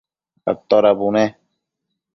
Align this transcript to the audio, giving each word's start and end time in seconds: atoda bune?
atoda 0.51 0.95
bune? 0.99 1.25